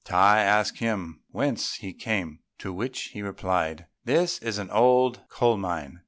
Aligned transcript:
Tai 0.03 0.39
asked 0.39 0.79
him 0.79 1.21
whence 1.29 1.75
he 1.75 1.93
came; 1.93 2.39
to 2.57 2.73
which 2.73 3.09
he 3.13 3.21
replied, 3.21 3.85
"This 4.03 4.39
is 4.39 4.57
an 4.57 4.71
old 4.71 5.19
coal 5.29 5.57
mine. 5.57 5.99